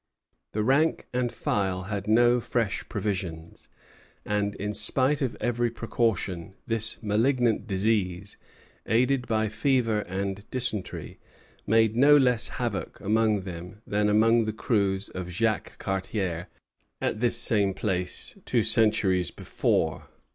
[0.53, 3.69] The rank and file had no fresh provisions;
[4.25, 8.35] and, in spite of every precaution, this malignant disease,
[8.87, 11.19] aided by fever and dysentery,
[11.67, 16.47] made no less havoc among them than among the crews of Jacques Cartier
[16.99, 20.07] at this same place two centuries before.